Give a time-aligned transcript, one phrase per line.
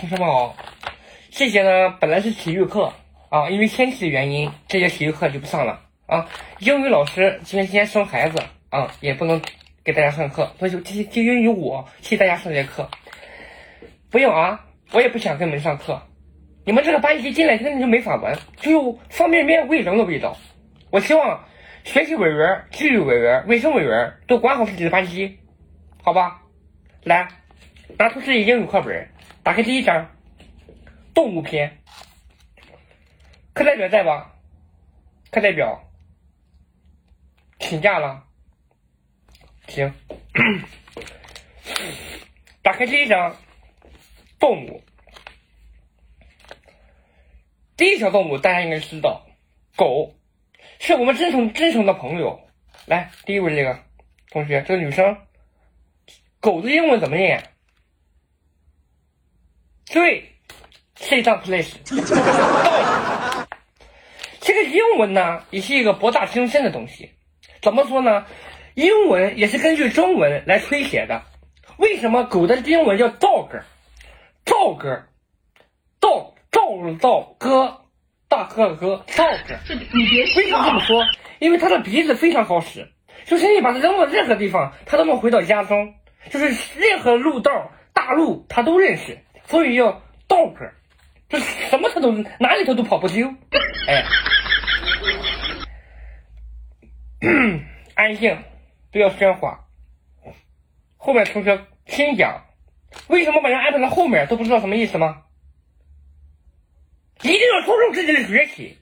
[0.00, 0.56] 同学们好，
[1.30, 2.90] 这节呢本来是体育课
[3.28, 6.26] 啊，因为天气的原因，这节体育课就不上了啊。
[6.58, 9.42] 英语老师今天今天生孩子啊，也不能
[9.84, 12.88] 给大家上课，所以就就就因为我替大家上节课。
[14.10, 16.00] 不用啊，我也不想跟你们上课。
[16.64, 20.34] 你们这个班级进来根本就没法闻，就有方便面味增的味道。
[20.88, 21.44] 我希望
[21.84, 25.38] 学习委员、纪律委员、卫生委员都管好自己的班级，
[26.02, 26.40] 好吧？
[27.04, 27.28] 来，
[27.98, 29.10] 拿出自己英语课本，
[29.42, 30.06] 打开第一章，
[31.14, 31.78] 动物篇。
[33.54, 34.34] 课代表在吧？
[35.30, 35.90] 课代表
[37.58, 38.26] 请假了。
[39.66, 39.94] 行，
[42.62, 43.34] 打开第一章，
[44.38, 44.82] 动物。
[47.78, 49.26] 第一条动物大家应该知道，
[49.74, 50.14] 狗
[50.78, 52.46] 是我们真诚真诚的朋友。
[52.84, 53.82] 来，第一位这个
[54.30, 55.16] 同学，这个女生，
[56.40, 57.54] 狗的英文怎么念？
[59.92, 60.32] 对
[60.96, 61.76] ，sit down please。
[64.40, 67.10] 这个英文呢，也是一个博大精深的东西。
[67.60, 68.24] 怎么说呢？
[68.74, 71.22] 英文也是根据中文来推写的。
[71.76, 75.02] 为什么狗的英文叫 dog？dog，dog，
[76.00, 76.34] 照
[77.00, 77.82] 照哥，
[78.28, 79.58] 大哥哥，dog。
[79.92, 81.04] 你别为什么这么说？
[81.40, 82.88] 因为它的鼻子非常好使，
[83.24, 85.94] 就是你把它扔到任何地方，它都能回到家中，
[86.30, 86.48] 就是
[86.78, 89.18] 任何路道、大路它都认识，
[89.50, 90.70] 所以叫 dog。
[91.28, 93.28] 这什么它都哪里它都跑不丢。
[93.86, 94.04] 哎，
[97.94, 98.42] 安静，
[98.90, 99.66] 不要喧哗。
[100.96, 102.46] 后面同学听讲，
[103.08, 105.24] 为什么把人安排在后面都不知道什么意思吗？
[107.22, 108.78] 一定要注重自己的学习，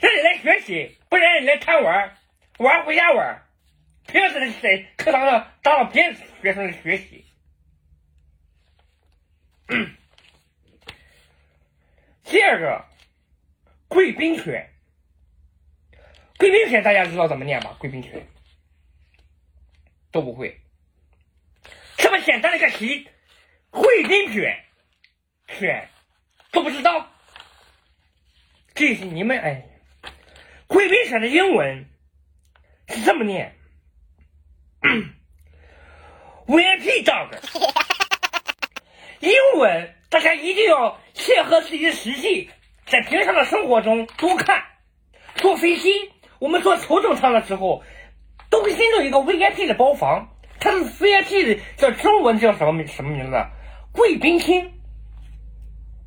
[0.00, 2.14] 让你来学习，不然你来贪玩，
[2.58, 3.42] 玩回家玩，
[4.06, 7.24] 不要在在课堂上打扰别的学生的学习。
[12.26, 12.84] 第二个，
[13.88, 14.72] 贵宾犬。
[16.38, 17.76] 贵宾犬大家知道怎么念吗？
[17.78, 18.26] 贵宾犬
[20.10, 20.60] 都不会。
[21.96, 23.08] 这么简单的一个题，
[23.70, 24.64] 贵宾犬，
[25.46, 25.88] 犬
[26.50, 27.10] 都不知道。
[28.74, 29.66] 这是你们哎，
[30.66, 31.88] 贵宾犬的英文
[32.88, 33.56] 是这么念，
[36.46, 37.30] VIP dog。
[39.20, 42.48] 英文大家一定要切合自己的实际，
[42.86, 44.62] 在平常的生活中多看。
[45.34, 47.82] 坐飞机，我们坐头等舱的时候，
[48.48, 53.36] 都会进入一个 VIP 的包房，它的 VIP 的叫中文叫什么名什么名字？
[53.92, 54.72] 贵宾厅。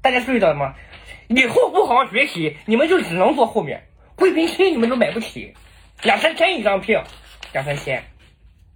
[0.00, 0.76] 大家注意到了吗？
[1.28, 3.86] 以后不好好学习，你们就只能坐后面。
[4.16, 5.52] 贵宾厅你们都买不起，
[6.04, 7.04] 两三千一张票，
[7.52, 8.02] 两三千。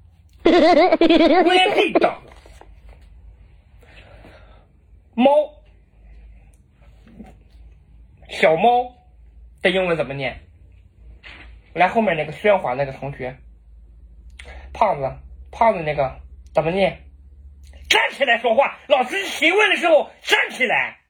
[0.45, 2.15] VIP 的
[5.15, 5.63] 猫，
[8.29, 8.97] 小猫
[9.63, 10.41] 的英文怎么念？
[11.73, 13.37] 来，后面那个喧哗那个同学，
[14.73, 15.17] 胖子，
[15.53, 16.21] 胖子那个
[16.53, 17.05] 怎么念？
[17.89, 21.01] 站起来说话，老师提问的时候站起来。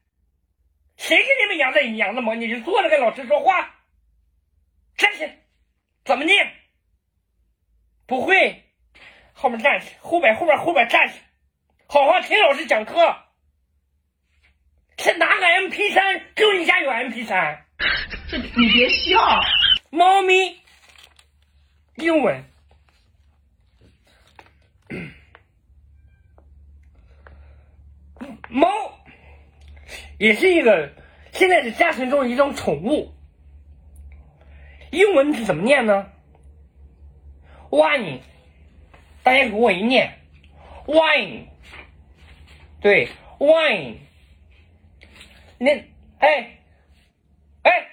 [0.97, 2.35] 谁给你们养的养的猫？
[2.35, 3.75] 你就坐着跟老师说话，
[4.97, 5.39] 站起来，
[6.05, 6.53] 怎么念？
[8.07, 8.65] 不会，
[9.33, 11.21] 后面站起，后边后边后边站起，
[11.87, 13.24] 好好听老师讲课。
[14.99, 16.21] 是哪个 M P 三？
[16.35, 17.65] 只有你家有 M P 三。
[18.29, 19.41] 这你别笑。
[19.91, 20.61] 猫咪，
[21.97, 22.45] 英文，
[28.49, 28.69] 猫。
[30.19, 30.93] 也是一个，
[31.33, 33.13] 现在是家庭中一种宠物。
[34.91, 36.09] 英文是怎么念呢
[37.71, 38.21] ？wine，
[39.25, 40.19] 大家给我一念
[40.87, 41.47] ，wine，
[42.81, 43.97] 对，wine。
[45.59, 45.71] 你，
[46.19, 46.59] 哎，
[47.63, 47.89] 哎，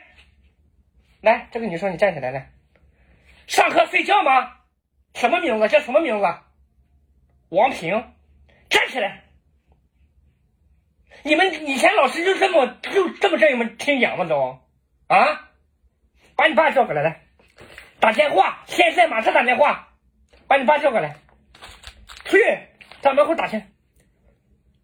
[1.21, 2.51] 来，这个女生你站起来来。
[3.47, 4.57] 上课睡觉吗？
[5.13, 5.67] 什么名字？
[5.67, 6.25] 叫什么名字？
[7.49, 8.13] 王平，
[8.69, 9.23] 站起来。
[11.23, 14.25] 你们以前老师就这么就这么让你们听讲吗？
[14.25, 14.59] 都
[15.07, 15.51] 啊，
[16.35, 17.21] 把你爸叫过来，来
[17.99, 19.89] 打电话，现在马上打电话，
[20.47, 21.15] 把你爸叫过来，
[22.25, 22.39] 去
[23.03, 23.61] 上门口打去，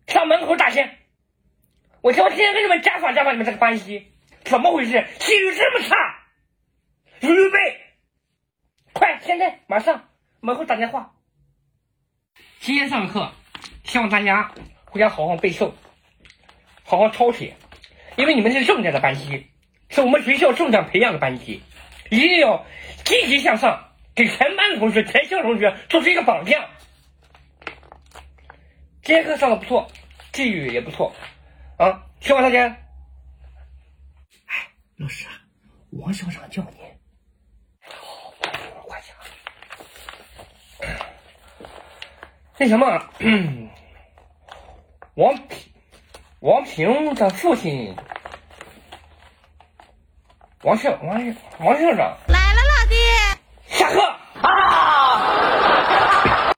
[0.07, 0.87] 上门口打去。
[2.07, 4.13] 我叫今天给你们家访家访你们这个班级，
[4.45, 5.05] 怎么回事？
[5.19, 5.95] 纪律这么差？
[7.19, 7.57] 预备，
[8.93, 10.07] 快，现在马上
[10.39, 11.15] 门口打电话。
[12.61, 13.29] 今天上课，
[13.83, 14.53] 希望大家
[14.85, 15.73] 回家好好背诵。
[16.85, 17.57] 好好抄写，
[18.15, 19.45] 因为你们是重点的班级，
[19.89, 21.61] 是我们学校重点培养的班级，
[22.09, 22.65] 一定要
[23.03, 26.69] 积极向上，给全班的同学、全校同学做出一个榜样。
[29.03, 29.91] 今天课上的不错，
[30.31, 31.13] 纪律也不错，
[31.77, 32.63] 啊，缺多少钱？
[34.47, 35.27] 哎，老师，
[35.91, 36.77] 王校长叫你。
[38.87, 39.15] 快点。
[42.57, 42.85] 那什么，
[45.13, 45.71] 王平，
[46.39, 47.95] 王平的父亲，
[50.63, 52.17] 王校王王校长。